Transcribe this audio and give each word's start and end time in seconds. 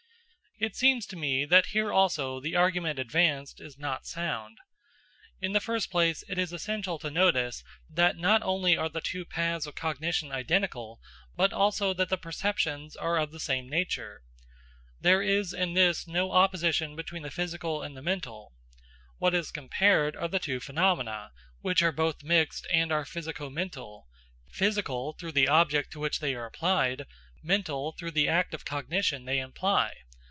It 0.63 0.75
seems 0.75 1.07
to 1.07 1.15
me 1.15 1.43
that 1.45 1.65
here 1.73 1.91
also 1.91 2.39
the 2.39 2.55
argument 2.55 2.99
advanced 2.99 3.59
is 3.59 3.79
not 3.79 4.05
sound. 4.05 4.59
In 5.41 5.53
the 5.53 5.59
first 5.59 5.89
place, 5.89 6.23
it 6.29 6.37
is 6.37 6.53
essential 6.53 6.99
to 6.99 7.09
notice 7.09 7.63
that 7.89 8.15
not 8.15 8.43
only 8.43 8.77
are 8.77 8.87
the 8.87 9.01
two 9.01 9.25
paths 9.25 9.65
of 9.65 9.73
cognition 9.73 10.31
identical, 10.31 11.01
but 11.35 11.51
also 11.51 11.95
that 11.95 12.09
the 12.09 12.15
perceptions 12.17 12.95
are 12.95 13.17
of 13.17 13.31
the 13.31 13.39
same 13.39 13.67
nature. 13.67 14.21
There 14.99 15.23
is 15.23 15.51
in 15.51 15.73
this 15.73 16.05
no 16.07 16.31
opposition 16.31 16.95
between 16.95 17.23
the 17.23 17.31
physical 17.31 17.81
and 17.81 17.97
the 17.97 18.03
mental. 18.03 18.53
What 19.17 19.33
is 19.33 19.49
compared 19.49 20.15
are 20.15 20.27
the 20.27 20.37
two 20.37 20.59
phenomena, 20.59 21.31
which 21.61 21.81
are 21.81 21.91
both 21.91 22.21
mixed 22.21 22.67
and 22.71 22.91
are 22.91 23.03
physico 23.03 23.49
mental 23.49 24.05
physical, 24.51 25.13
through 25.13 25.31
the 25.31 25.47
object 25.47 25.91
to 25.93 25.99
which 25.99 26.19
they 26.19 26.35
are 26.35 26.45
applied, 26.45 27.07
mental, 27.41 27.93
through 27.93 28.11
the 28.11 28.27
act 28.27 28.53
of 28.53 28.63
cognition 28.63 29.25
they 29.25 29.39
imply. 29.39 29.95